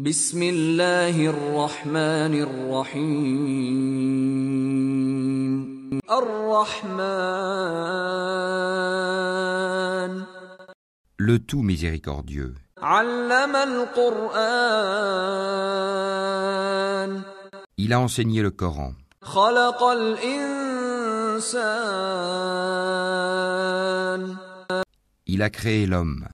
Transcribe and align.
بسم 0.00 0.40
الله 0.42 1.28
الرحمن 1.28 2.32
الرحيم. 2.40 3.20
الرحمن. 6.08 7.04
Le 11.18 11.38
tout 11.38 11.60
miséricordieux, 11.60 12.54
علم 12.82 13.56
القرآن. 13.56 14.40
Il 17.76 17.92
a 17.92 18.00
enseigné 18.00 18.40
le 18.40 18.50
Coran, 18.52 18.94
خلق 19.20 19.82
الإنسان. 19.82 20.60
Il 25.32 25.42
a 25.42 25.48
créé 25.48 25.86
l'homme. 25.86 26.26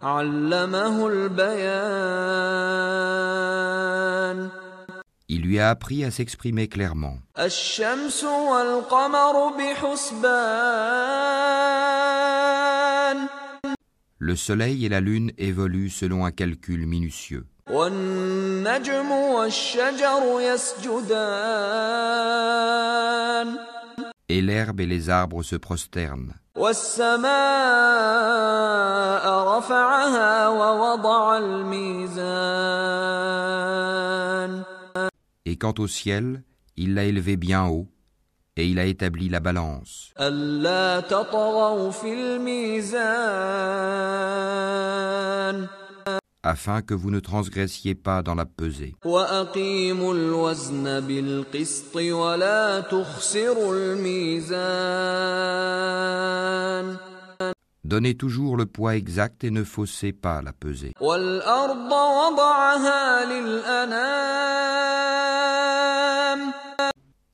Il 5.28 5.42
lui 5.42 5.60
a 5.60 5.68
appris 5.68 6.02
à 6.02 6.10
s'exprimer 6.10 6.66
clairement. 6.66 7.18
Le 14.18 14.34
soleil 14.34 14.86
et 14.86 14.88
la 14.88 15.00
lune 15.02 15.30
évoluent 15.36 15.90
selon 15.90 16.24
un 16.24 16.30
calcul 16.30 16.86
minutieux. 16.86 17.44
Et 24.28 24.40
l'herbe 24.40 24.80
et 24.80 24.86
les 24.86 25.10
arbres 25.10 25.42
se 25.42 25.56
prosternent. 25.56 26.32
والسماء 29.15 29.57
رفعها 29.57 30.47
ووضع 30.47 31.37
الميزان 31.37 32.21
Et 35.45 35.55
quant 35.57 35.73
au 35.79 35.87
ciel, 35.87 36.43
il 36.77 36.93
l'a 36.93 37.05
élevé 37.05 37.35
bien 37.35 37.65
haut, 37.65 37.87
et 38.55 38.67
il 38.67 38.77
a 38.79 38.85
établi 38.85 39.27
la 39.29 39.39
balance, 39.39 40.13
ألا 40.19 40.99
تطغوا 40.99 41.91
في 41.91 42.13
الميزان 42.13 43.11
afin 46.43 46.81
que 46.81 46.95
vous 46.95 47.11
ne 47.11 47.19
transgressiez 47.19 47.93
pas 47.93 48.23
dans 48.23 48.33
la 48.33 48.47
pesée. 48.47 48.95
Donnez 57.86 58.16
toujours 58.16 58.56
le 58.56 58.66
poids 58.66 58.96
exact 58.96 59.44
et 59.44 59.52
ne 59.52 59.62
faussez 59.62 60.12
pas 60.12 60.42
la 60.42 60.52
pesée. 60.52 60.92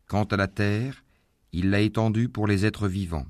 Quant 0.09 0.25
à 0.25 0.37
la 0.37 0.49
terre, 0.49 1.05
il 1.55 1.71
l'a 1.71 1.81
étendue 1.81 2.29
pour 2.29 2.47
les 2.47 2.67
êtres 2.67 2.87
vivants. 2.87 3.25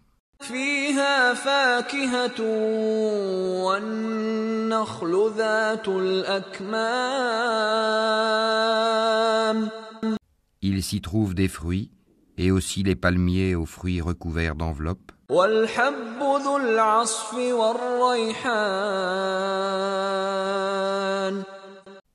Il 10.61 10.83
s'y 10.83 11.01
trouve 11.01 11.35
des 11.35 11.49
fruits 11.49 11.93
et 12.37 12.51
aussi 12.51 12.83
les 12.83 12.97
palmiers 12.97 13.55
aux 13.55 13.67
fruits 13.67 14.01
recouverts 14.01 14.57
d'enveloppes. 14.57 15.13
والحب 15.32 16.20
ذو 16.46 16.58
العصف 16.58 17.34
والريحان 17.34 18.88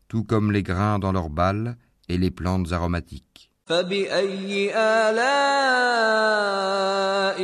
tout 0.08 0.24
comme 0.24 0.50
les 0.52 0.62
grains 0.62 0.98
dans 0.98 1.12
leurs 1.12 1.30
balles 1.30 1.76
et 2.08 2.18
les 2.18 2.30
plantes 2.30 2.72
aromatiques. 2.72 3.48
فبأي 3.66 4.72
آلاء 4.76 5.22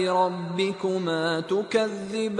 ربكما 0.08 1.40
تكذبان 1.40 2.38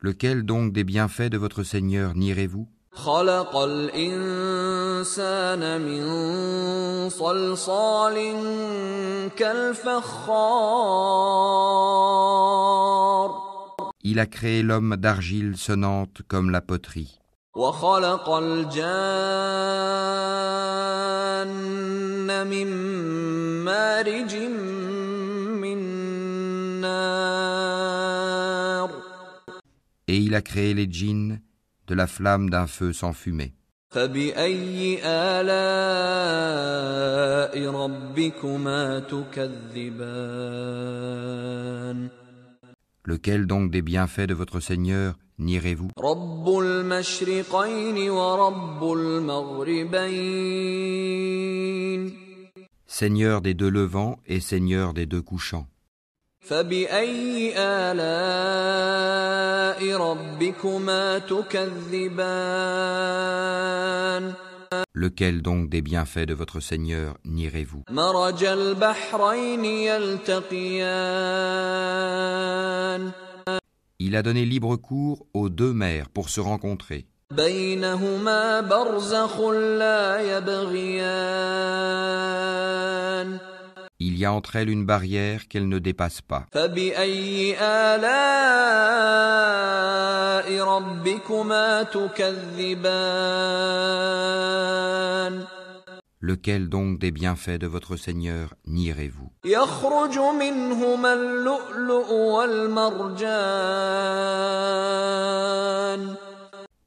Lequel 0.00 0.42
donc 0.42 0.72
des 0.72 0.84
bienfaits 0.84 1.30
de 1.30 1.38
votre 1.38 1.62
Seigneur 1.62 2.14
nierez-vous 2.14 2.68
خلق 2.92 3.56
الإنسان 3.56 4.60
من 5.80 6.04
صلصال 7.10 8.16
كالفخار 9.36 10.64
Il 14.06 14.18
a 14.20 14.26
créé 14.26 14.62
l'homme 14.62 14.96
d'argile 14.96 15.56
sonnante 15.56 16.20
comme 16.28 16.50
la 16.50 16.60
poterie, 16.60 17.18
وخلق 17.56 18.28
الجان 18.30 18.84
من 22.46 22.66
مارج 23.64 24.36
من 25.62 25.78
نار 26.80 27.74
et 30.08 30.18
il 30.18 30.34
a 30.34 30.42
créé 30.42 30.74
les 30.74 30.86
djinns 30.90 31.38
de 31.88 31.94
la 31.94 32.06
flamme 32.06 32.50
d'un 32.50 32.66
feu 32.66 32.92
sans 32.92 33.12
fumée. 33.12 33.54
فبأي 33.94 34.98
آلاء 35.04 35.54
ربكما 37.70 38.98
تكذبان 38.98 40.54
Lequel 43.06 43.46
donc 43.46 43.70
des 43.70 43.82
bienfaits 43.82 44.26
de 44.26 44.34
votre 44.34 44.60
Seigneur 44.60 45.14
nierez-vous 45.38 45.90
رب 45.98 46.58
المشرقين 46.58 48.10
ورب 48.10 48.92
المغربين 48.92 50.24
Seigneur 52.86 53.40
des 53.40 53.54
deux 53.54 53.70
levants 53.70 54.18
et 54.26 54.40
Seigneur 54.40 54.92
des 54.94 55.06
deux 55.06 55.22
couchants. 55.22 55.66
فبأي 56.40 57.54
آلاء 57.58 57.94
ربكما 57.94 58.02
تكذبان 58.02 58.87
Lequel 64.94 65.42
donc 65.42 65.68
des 65.70 65.82
bienfaits 65.82 66.26
de 66.26 66.34
votre 66.34 66.60
Seigneur 66.60 67.16
nierez-vous 67.24 67.82
مرج 67.90 68.44
البحرين 68.44 69.64
يلتقيان 69.64 71.14
Il 74.00 74.16
a 74.16 74.22
donné 74.22 74.44
libre 74.44 74.76
cours 74.76 75.26
aux 75.34 75.48
deux 75.48 75.72
mers 75.72 76.08
pour 76.10 76.28
se 76.28 76.40
rencontrer. 76.40 77.06
بينهما 77.30 78.60
برزخ 78.60 79.40
لا 79.78 80.20
يبغيان 80.36 81.44
Il 84.01 84.17
y 84.17 84.23
a 84.23 84.31
entre 84.31 84.55
elles 84.55 84.69
une 84.69 84.85
barrière 84.85 85.49
qu'elles 85.49 85.67
ne 85.67 85.77
dépassent 85.77 86.21
pas. 86.21 86.45
Lequel 96.21 96.69
donc 96.69 96.99
des 96.99 97.11
bienfaits 97.11 97.59
de 97.59 97.67
votre 97.67 97.97
Seigneur 97.97 98.53
nierez-vous? 98.65 99.31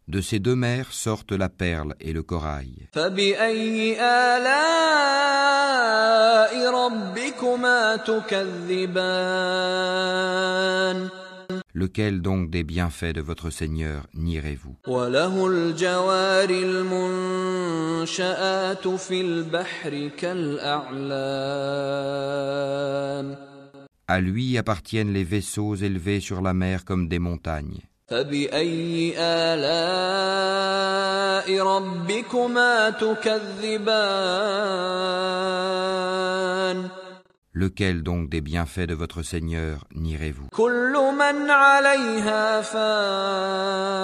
De 0.08 0.20
ces 0.20 0.40
deux 0.40 0.56
mers 0.56 0.92
sortent 0.92 1.32
la 1.32 1.48
perle 1.48 1.94
et 2.00 2.12
le 2.12 2.22
corail. 2.22 2.88
Lequel 11.74 12.20
donc 12.20 12.50
des 12.50 12.64
bienfaits 12.64 13.14
de 13.14 13.20
votre 13.20 13.50
Seigneur 13.50 14.06
nierez-vous? 14.14 14.76
À 24.08 24.20
lui 24.20 24.58
appartiennent 24.58 25.12
les 25.12 25.24
vaisseaux 25.24 25.76
élevés 25.76 26.20
sur 26.20 26.42
la 26.42 26.52
mer 26.52 26.84
comme 26.84 27.08
des 27.08 27.20
montagnes. 27.20 27.80
فبأي 28.07 29.13
آلاء 29.17 30.67
ربكما 31.61 32.89
تكذبان 32.89 33.87
Lequel 37.53 38.03
donc 38.03 38.29
des 38.29 38.41
bienfaits 38.41 38.87
de 38.87 38.93
votre 38.93 39.23
Seigneur 39.23 39.85
nierez-vous 39.95 40.47
كل 40.51 40.93
من 41.19 41.49
عليها 41.49 42.61
فان 42.61 43.97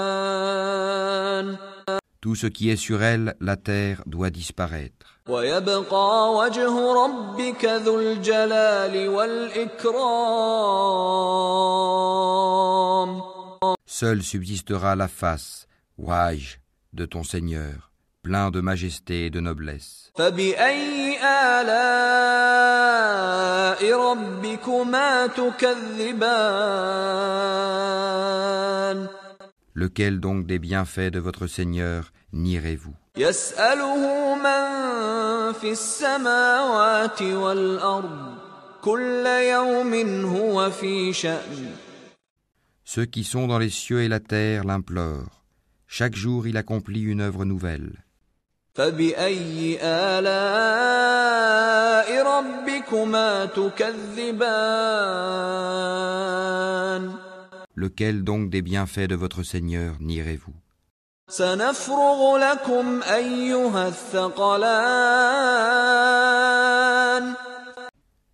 Tout 2.21 2.35
ce 2.35 2.47
qui 2.47 2.69
est 2.69 2.77
sur 2.77 3.03
elle, 3.03 3.35
la 3.41 3.57
terre, 3.57 4.01
doit 4.05 4.29
disparaître. 4.29 5.19
ويبقى 5.27 6.33
Seule 13.86 14.22
subsistera 14.22 14.94
la 14.96 15.08
face, 15.08 15.66
Waj, 15.96 16.60
de 16.92 17.04
ton 17.06 17.24
Seigneur, 17.24 17.90
plein 18.22 18.50
de 18.50 18.60
majesté 18.60 19.26
et 19.26 19.30
de 19.30 19.40
noblesse. 19.40 20.12
Lequel 29.74 30.20
donc 30.20 30.46
des 30.46 30.58
bienfaits 30.58 31.10
de 31.12 31.18
votre 31.18 31.46
Seigneur 31.46 32.12
nierez-vous? 32.32 32.94
Ceux 42.90 43.04
qui 43.04 43.22
sont 43.22 43.46
dans 43.46 43.58
les 43.58 43.68
cieux 43.68 44.00
et 44.00 44.08
la 44.08 44.18
terre 44.18 44.64
l'implorent. 44.64 45.44
Chaque 45.86 46.16
jour 46.16 46.46
il 46.46 46.56
accomplit 46.56 47.02
une 47.02 47.20
œuvre 47.20 47.44
nouvelle. 47.44 48.02
Lequel 57.74 58.24
donc 58.24 58.48
des 58.48 58.62
bienfaits 58.62 59.10
de 59.10 59.14
votre 59.14 59.42
Seigneur 59.42 59.96
nierez-vous? 60.00 60.54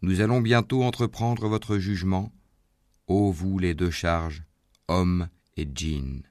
Nous 0.03 0.21
allons 0.21 0.41
bientôt 0.41 0.85
entreprendre 0.85 1.49
votre 1.49 1.79
jugement. 1.79 2.31
Ô 3.07 3.31
vous 3.31 3.59
les 3.59 3.75
deux 3.75 3.91
charges, 3.91 4.43
hommes 4.89 5.29
et 5.59 5.69
djinns. 5.75 6.23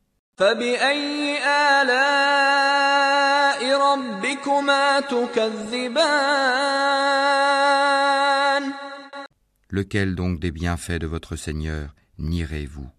Lequel 9.70 10.16
donc 10.16 10.40
des 10.40 10.52
bienfaits 10.52 11.00
de 11.00 11.06
votre 11.08 11.36
Seigneur 11.36 11.94
nierez-vous? 12.18 12.90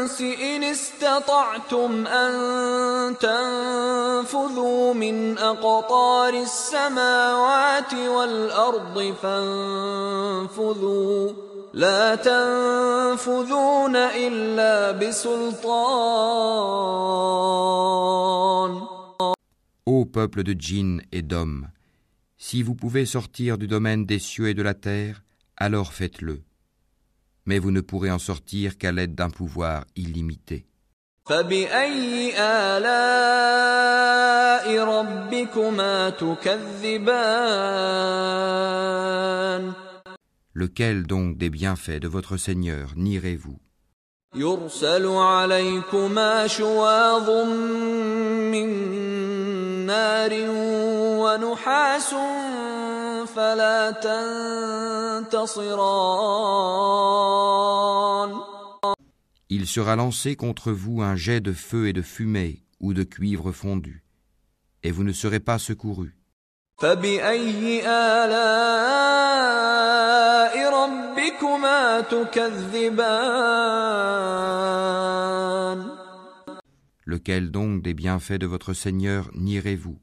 والإنس 0.06 0.20
إن 0.20 0.64
استطعتم 0.64 2.06
أن 2.06 3.16
تنفذوا 3.18 4.94
من 4.94 5.38
أقطار 5.38 6.34
السماوات 6.34 7.94
والأرض 7.94 9.14
فانفذوا 9.22 11.32
لا 11.74 12.14
تنفذون 12.14 13.96
إلا 13.96 14.92
بسلطان 14.92 15.56
Ô 19.88 20.04
peuple 20.04 20.42
de 20.42 20.52
djinns 20.52 21.00
et 21.12 21.22
d'hommes, 21.22 21.68
si 22.36 22.64
vous 22.64 22.74
pouvez 22.74 23.06
sortir 23.06 23.56
du 23.56 23.68
domaine 23.68 24.04
des 24.04 24.18
cieux 24.18 24.48
et 24.48 24.54
de 24.54 24.62
la 24.62 24.74
terre, 24.74 25.22
alors 25.56 25.92
faites-le. 25.92 26.42
Mais 27.46 27.58
vous 27.58 27.70
ne 27.70 27.80
pourrez 27.80 28.10
en 28.10 28.18
sortir 28.18 28.76
qu'à 28.78 28.92
l'aide 28.92 29.14
d'un 29.14 29.30
pouvoir 29.30 29.84
illimité. 29.96 30.66
فبأي 31.26 32.34
آلاء 32.38 34.04
ربكما 34.84 36.10
تكذبان 36.10 37.26
Lequel 40.54 41.06
donc 41.06 41.36
des 41.36 41.50
bienfaits 41.50 42.00
de 42.00 42.08
votre 42.08 42.36
Seigneur 42.36 42.92
nierez-vous 42.96 43.58
يرسل 44.34 45.06
عليكما 45.06 46.46
شواظ 46.46 47.30
من 48.52 48.68
نار 49.86 50.32
ونحاس 51.20 52.14
فلا 53.30 53.90
تنتصران 55.20 55.86
Il 59.48 59.66
sera 59.66 59.94
lancé 59.96 60.34
contre 60.34 60.72
vous 60.72 61.02
un 61.02 61.14
jet 61.14 61.40
de 61.40 61.52
feu 61.52 61.86
et 61.88 61.92
de 61.92 62.02
fumée 62.02 62.64
ou 62.80 62.92
de 62.94 63.04
cuivre 63.04 63.52
fondu, 63.52 64.02
et 64.82 64.90
vous 64.90 65.04
ne 65.04 65.12
serez 65.12 65.40
pas 65.40 65.58
secourus. 65.58 66.16
فبأي 66.78 67.82
آلاء 67.86 68.36
ربكما 70.70 72.00
تكذبان 72.00 73.16
Lequel 77.06 77.50
donc 77.52 77.82
des 77.82 77.94
bienfaits 77.94 78.38
de 78.38 78.46
votre 78.46 78.74
Seigneur 78.74 79.30
nierez-vous 79.34 79.98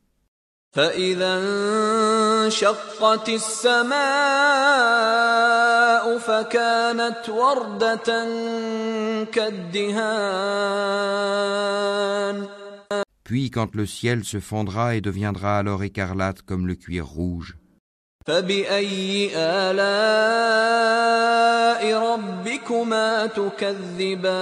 فإذا 0.72 1.38
انشقت 2.48 3.30
السماء 3.30 3.94
فكانت 6.18 7.30
وردة 7.30 8.28
كالدهان 9.31 10.74
Puis 13.24 13.50
quand 13.51 13.74
le 13.74 13.86
ciel 13.86 14.24
se 14.25 14.40
fondra 14.40 14.95
et 14.95 15.01
deviendra 15.01 15.57
alors 15.57 15.84
écarlate 15.84 16.42
comme 16.42 16.68
le 16.68 16.75
cuir 16.75 17.06
rouge, 17.06 17.56
فبأي 18.25 19.31
آلاء 19.36 19.84
ربكما 21.98 23.25
تكذبان 23.25 24.34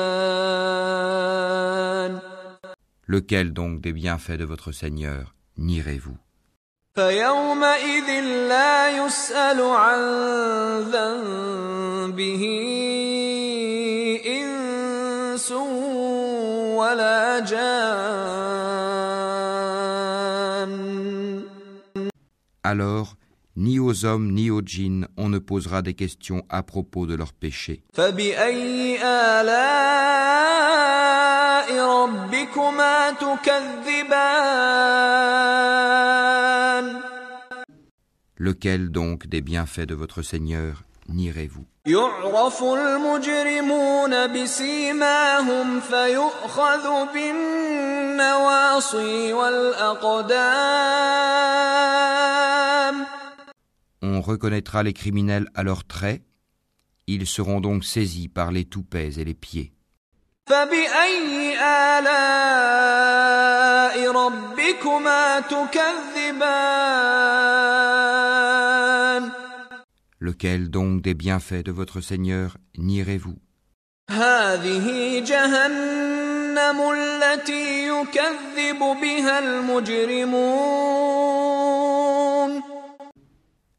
lequel 3.07 3.51
donc 3.53 3.81
des 3.81 3.92
bienfaits 3.94 4.38
de 4.38 4.45
votre 4.45 4.71
Seigneur 4.71 5.33
nierez-vous 5.57 6.18
فيومئذ 6.95 8.09
لا 8.51 8.89
يسأل 8.89 9.62
عن 9.62 10.00
ذنبه 10.92 12.44
إنس 14.27 15.51
ولا 16.75 17.39
جان 17.39 17.92
Alors, 22.63 23.15
ni 23.57 23.80
aux 23.80 24.06
hommes 24.06 24.31
ni 24.31 24.50
aux 24.51 24.62
djinns 24.62 25.07
on 25.18 25.30
ne 25.30 25.39
posera 25.39 25.81
des 25.81 25.94
questions 25.94 26.44
à 26.50 26.62
propos 26.63 27.06
de 27.06 27.15
leurs 27.15 27.33
péchés. 27.33 27.81
فبأي 27.94 29.00
آلاء 29.03 30.21
ربكما 32.03 33.12
تكذبان 33.12 34.41
Lequel 38.47 38.91
donc 38.91 39.26
des 39.26 39.41
bienfaits 39.41 39.88
de 39.88 39.97
votre 39.97 40.23
Seigneur 40.23 40.85
nierez-vous? 41.09 41.65
On 54.00 54.21
reconnaîtra 54.21 54.85
les 54.85 54.93
criminels 54.93 55.49
à 55.57 55.65
leurs 55.65 55.85
traits, 55.85 56.23
ils 57.09 57.26
seront 57.26 57.61
donc 57.61 57.85
saisis 57.85 58.29
par 58.29 58.53
les 58.53 58.65
toupets 58.65 59.15
et 59.19 59.25
les 59.25 59.35
pieds. 59.35 59.73
Lequel 70.26 70.71
donc 70.71 71.02
des 71.02 71.14
bienfaits 71.14 71.64
de 71.64 71.71
votre 71.71 72.00
Seigneur 72.00 72.59
nierez-vous? 72.76 73.37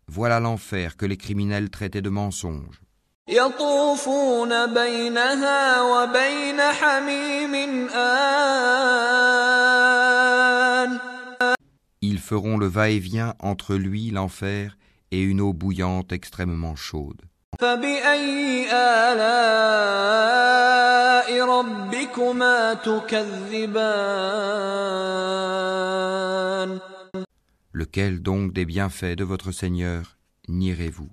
Voilà 0.07 0.39
l'enfer 0.39 0.95
que 0.95 1.05
les 1.05 1.17
criminels 1.17 1.69
traitaient 1.69 2.01
de 2.01 2.09
mensonge. 2.09 2.79
Ils 12.01 12.19
feront 12.19 12.57
le 12.57 12.67
va-et-vient 12.67 13.33
entre 13.39 13.75
lui, 13.75 14.11
l'enfer, 14.11 14.77
et 15.11 15.21
une 15.21 15.41
eau 15.41 15.53
bouillante 15.53 16.11
extrêmement 16.11 16.75
chaude. 16.75 17.21
Lequel 27.71 28.21
donc 28.21 28.53
des 28.53 28.65
bienfaits 28.65 29.17
de 29.17 29.23
votre 29.23 29.51
Seigneur 29.51 30.17
nierez-vous? 30.47 31.09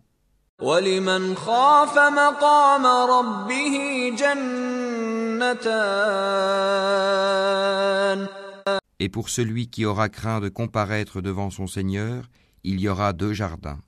Et 9.01 9.09
pour 9.09 9.29
celui 9.29 9.69
qui 9.69 9.85
aura 9.85 10.09
craint 10.09 10.41
de 10.41 10.49
comparaître 10.49 11.21
devant 11.21 11.51
son 11.51 11.67
Seigneur, 11.67 12.31
il 12.65 12.81
y 12.81 12.89
aura 12.89 13.13
deux 13.13 13.33
jardins. 13.33 13.79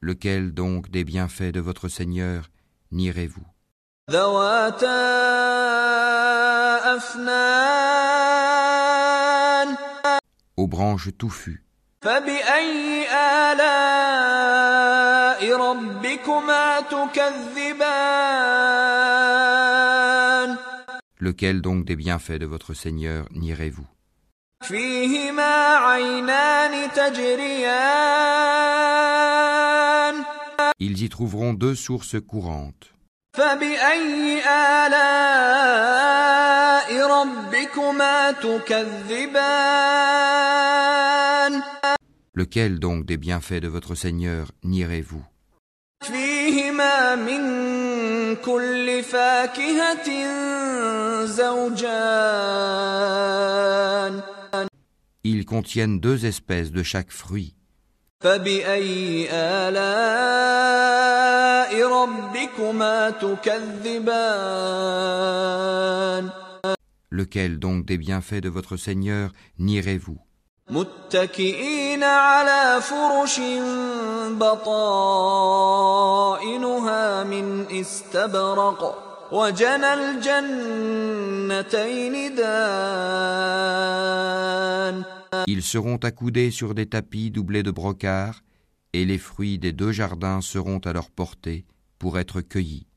Lequel 0.00 0.52
donc 0.52 0.90
des 0.90 1.04
bienfaits 1.04 1.52
de 1.52 1.60
votre 1.60 1.88
Seigneur 1.88 2.50
nierez-vous? 2.92 3.46
Aux 10.56 10.68
branches 10.68 11.16
touffues. 11.16 11.64
Lequel 21.18 21.60
donc 21.62 21.84
des 21.84 21.96
bienfaits 21.96 22.38
de 22.38 22.46
votre 22.46 22.74
Seigneur 22.74 23.26
nierez-vous? 23.30 23.86
Ils 30.78 31.02
y 31.02 31.08
trouveront 31.08 31.52
deux 31.54 31.74
sources 31.74 32.16
courantes. 32.20 32.92
Lequel 42.36 42.80
donc 42.80 43.06
des 43.06 43.16
bienfaits 43.16 43.62
de 43.62 43.68
votre 43.68 43.94
Seigneur 43.94 44.50
nierez-vous? 44.64 45.24
Ils 55.22 55.44
contiennent 55.46 56.00
deux 56.00 56.26
espèces 56.26 56.72
de 56.72 56.82
chaque 56.82 57.12
fruit. 57.12 57.54
Lequel 67.10 67.58
donc 67.60 67.86
des 67.86 67.98
bienfaits 67.98 68.42
de 68.42 68.48
votre 68.48 68.76
Seigneur 68.76 69.32
nierez-vous? 69.60 70.18
متكئين 70.69 72.03
على 72.03 72.81
فرش 72.81 73.41
بطائنها 74.31 75.63
من 77.23 77.65
استبرق 77.71 79.09
وجنى 79.31 79.93
الجنتين 79.93 80.95
دان 82.35 83.49
Ils 85.47 85.63
seront 85.63 85.97
accoudés 85.97 86.51
sur 86.51 86.73
des 86.75 86.87
tapis 86.87 87.29
doublés 87.31 87.63
de 87.63 87.71
brocart, 87.71 88.41
et 88.93 89.05
les 89.05 89.19
fruits 89.19 89.59
des 89.59 89.73
deux 89.73 89.91
jardins 89.91 90.41
seront 90.41 90.79
à 90.79 90.91
leur 90.93 91.09
portée 91.11 91.65
pour 91.99 92.17
être 92.19 92.41
cueillis. 92.41 92.87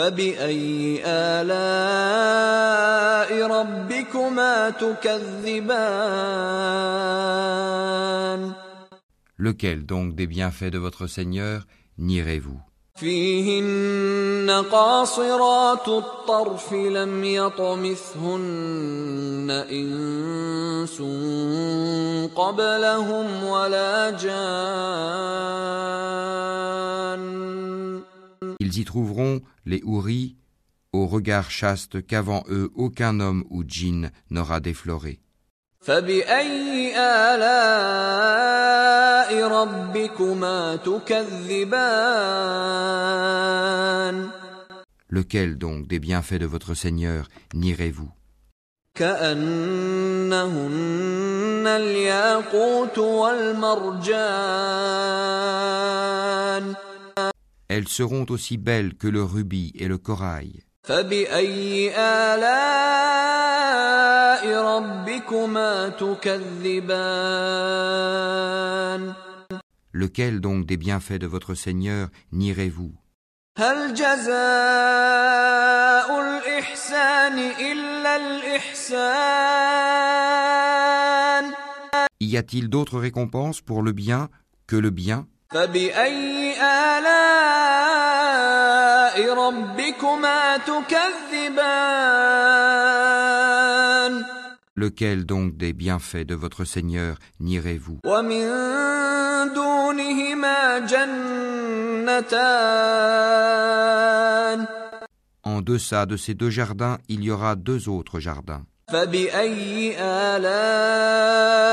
فبأي 0.00 1.02
آلاء 1.04 2.50
ربكما 3.46 4.70
تكذبان؟ 4.70 5.60
Lequel 9.38 9.84
donc 9.84 10.14
des 10.14 10.26
bienfaits 10.26 10.70
de 10.70 10.78
votre 10.78 11.06
Seigneur 11.06 11.66
nierez-vous? 11.98 12.60
فيهن 12.94 14.64
قاصرات 14.72 15.88
الطرف 15.88 16.72
لم 16.72 17.24
يطمثهن 17.24 18.30
إنس 19.70 21.02
قبلهم 22.36 23.44
ولا 23.44 24.10
جان 24.10 25.60
Ils 28.72 28.78
y 28.78 28.84
trouveront 28.84 29.40
les 29.66 29.82
houris 29.82 30.36
au 30.92 31.08
regard 31.08 31.50
chaste 31.50 32.06
qu'avant 32.06 32.44
eux 32.48 32.70
aucun 32.76 33.18
homme 33.18 33.44
ou 33.50 33.64
djinn 33.66 34.12
n'aura 34.30 34.60
défloré. 34.60 35.18
Lequel 45.08 45.58
donc 45.58 45.88
des 45.88 45.98
bienfaits 45.98 46.34
de 46.34 46.46
votre 46.46 46.74
Seigneur 46.74 47.28
nierez-vous? 47.54 48.12
Elles 57.72 57.86
seront 57.86 58.26
aussi 58.30 58.56
belles 58.56 58.94
que 58.96 59.06
le 59.06 59.22
rubis 59.22 59.70
et 59.76 59.86
le 59.86 59.96
corail. 59.96 60.64
Lequel 69.92 70.40
donc 70.40 70.66
des 70.66 70.76
bienfaits 70.76 71.20
de 71.20 71.28
votre 71.28 71.54
Seigneur 71.54 72.08
nierez-vous? 72.32 72.92
Y 82.18 82.36
a-t-il 82.36 82.68
d'autres 82.68 82.98
récompenses 82.98 83.60
pour 83.60 83.82
le 83.82 83.92
bien 83.92 84.28
que 84.66 84.74
le 84.74 84.90
bien? 84.90 85.28
فبأي 85.51 86.53
آلاء 86.61 88.15
ربكما 89.33 90.57
تكذبان 92.95 94.25
Lequel 94.77 95.25
donc 95.25 95.55
des 95.55 95.71
bienfaits 95.71 96.25
de 96.25 96.35
votre 96.35 96.65
Seigneur 96.65 97.17
nierez-vous 97.39 97.99
ومن 98.05 98.45
دونهما 99.53 100.79
جنتان 103.05 104.65
En 105.47 105.61
deçà 105.61 106.05
de 106.07 106.17
ces 106.17 106.33
deux 106.33 106.49
jardins, 106.49 106.97
il 107.07 107.23
y 107.23 107.29
aura 107.31 107.55
deux 107.55 107.87
autres 107.87 108.19
jardins. 108.19 108.63
فبأي 108.89 109.95
آلاء 109.99 111.65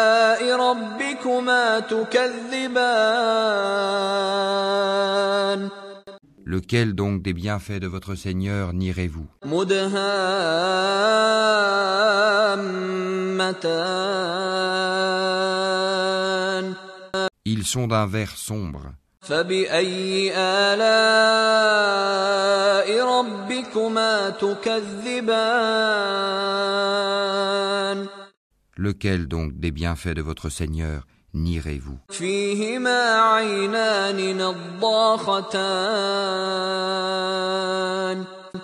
ربكما 0.56 1.80
تكذبان 1.80 3.02
Lequel 6.44 6.94
donc 6.94 7.22
des 7.22 7.32
bienfaits 7.32 7.80
de 7.80 7.86
votre 7.86 8.14
Seigneur 8.14 8.72
nierez-vous 8.72 9.26
مدهامتان 15.84 16.74
Ils 17.44 17.64
sont 17.64 17.88
d'un 17.88 18.06
vert 18.06 18.36
sombre. 18.36 18.92
فبأي 19.26 20.32
آلاء 20.36 21.22
ربكما 23.06 24.30
تكذبان 24.30 25.82
Lequel 28.78 29.28
donc 29.28 29.52
des 29.60 29.70
bienfaits 29.70 30.14
de 30.14 30.22
votre 30.22 30.48
Seigneur 30.48 31.06
nierez-vous 31.34 31.98
فيهما 32.10 33.20
عينان 33.20 34.38
نضاختان 34.38 35.62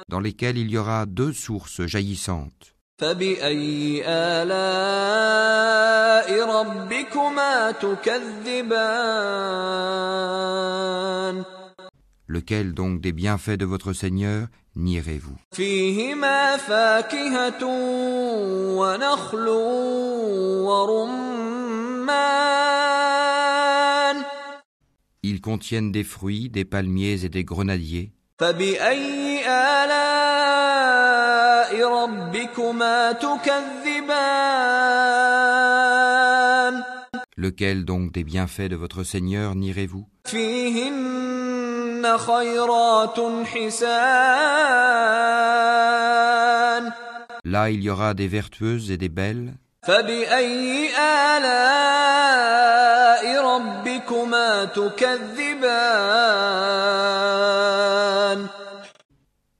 Dans 0.09 0.21
lesquels 0.21 0.59
il 0.59 0.71
y 0.71 0.79
aura 0.79 1.07
deux 1.07 1.33
sources 1.33 1.87
jaillissantes. 1.87 2.72
فبأي 3.03 4.03
آلاء 4.07 6.29
ربكما 6.61 7.71
تكذبان 10.19 11.45
Lequel 12.31 12.75
donc 12.75 13.01
des 13.01 13.13
bienfaits 13.13 13.57
de 13.57 13.65
votre 13.65 13.93
Seigneur 13.95 14.49
nierez-vous 14.77 15.37
فيهما 15.53 16.57
فاكهة 16.57 17.65
ونخل 18.77 19.49
ورمان 20.69 22.19
Ils 25.23 25.41
contiennent 25.41 25.91
des 25.93 26.05
fruits, 26.05 26.49
des 26.49 26.65
palmiers 26.65 27.25
et 27.25 27.29
des 27.29 27.45
grenadiers. 27.45 28.13
فبأي 28.39 29.41
آلاء 29.47 29.49
آلاء 29.49 29.49
ربكما 29.49 29.49
تكذبان 29.49 30.12
Lequel 37.36 37.86
donc 37.86 38.12
des 38.12 38.24
bienfaits 38.24 38.70
de 38.70 38.76
votre 38.76 39.04
Seigneur 39.04 39.56
nirez-vous 39.56 40.06
Là, 47.46 47.70
il 47.70 47.84
y 47.84 47.90
aura 47.90 48.14
des 48.14 48.28
vertueuses 48.28 48.92
et 48.92 48.98
des 48.98 49.10
belles. 49.10 49.54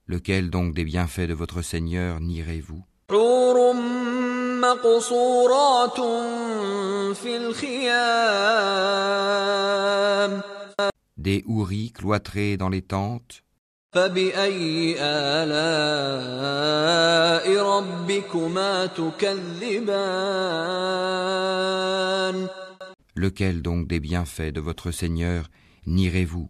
Lequel 0.06 0.50
donc 0.50 0.74
des 0.74 0.84
bienfaits 0.84 1.28
de 1.28 1.32
votre 1.32 1.62
Seigneur 1.62 2.20
nierez-vous? 2.20 2.84
Des 11.16 11.42
houris 11.46 11.92
cloîtrés 11.92 12.58
dans 12.58 12.68
les 12.68 12.82
tentes? 12.82 13.42
Lequel 23.14 23.62
donc 23.62 23.88
des 23.88 24.00
bienfaits 24.00 24.52
de 24.52 24.60
votre 24.60 24.90
Seigneur 24.90 25.48
nirez-vous. 25.86 26.48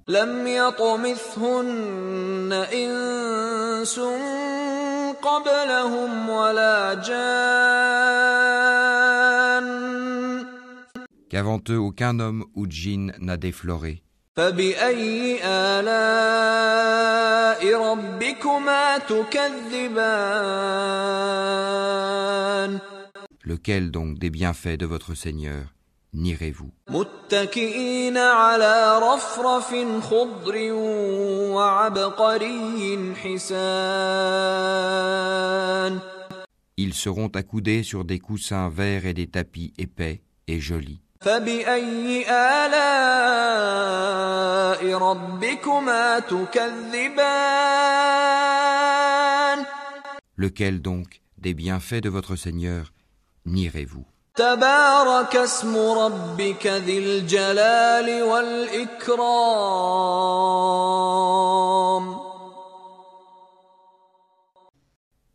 Qu'avant 11.30 11.60
eux 11.68 11.78
aucun 11.78 12.20
homme 12.20 12.44
ou 12.54 12.66
djinn 12.68 13.12
n'a 13.18 13.36
défloré. 13.36 14.02
Lequel 23.46 23.90
donc 23.90 24.18
des 24.18 24.30
bienfaits 24.30 24.78
de 24.78 24.86
votre 24.86 25.14
Seigneur? 25.14 25.74
n'irez-vous. 26.14 26.71
Ils 36.76 36.94
seront 36.94 37.28
accoudés 37.28 37.83
sur 37.83 38.04
des 38.04 38.18
coussins 38.18 38.68
verts 38.68 39.06
et 39.06 39.14
des 39.14 39.26
tapis 39.26 39.73
épais 39.78 40.23
et 40.49 40.61
jolis. 40.61 41.00
Lequel 50.37 50.83
donc 50.83 51.21
des 51.38 51.54
bienfaits 51.54 52.02
de 52.02 52.09
votre 52.09 52.37
Seigneur 52.37 52.92
nirez-vous? 53.47 54.04
تبارك 54.36 55.36
اسم 55.36 55.77
ربك 55.77 56.67
ذي 56.67 56.98
الجلال 57.00 58.24
والإكرام 58.24 59.69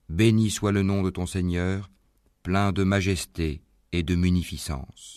Béni 0.09 0.51
soit 0.51 0.71
le 0.71 0.83
nom 0.83 1.03
de 1.03 1.11
ton 1.11 1.27
Seigneur, 1.27 1.91
plein 2.45 2.71
de 2.71 2.85
majesté 2.85 3.63
et 3.91 4.05
de 4.05 4.15
munificence. 4.15 5.15